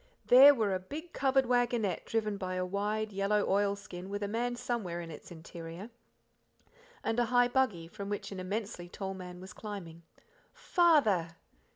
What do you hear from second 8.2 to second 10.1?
an immensely tall man was climbing.